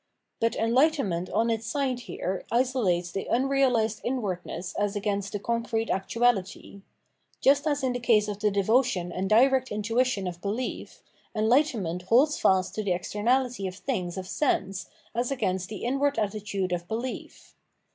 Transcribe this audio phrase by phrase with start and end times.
[0.39, 5.91] But enlightenment on its side here isolates the un realised inwardness as against the concrete
[5.91, 6.81] actuality;
[7.39, 11.03] just as in the case of the devotion and direct intuition of belief,
[11.35, 16.71] enlightenment holds fast to the externality of things of sense as against the inward attitude
[16.71, 17.55] of belief.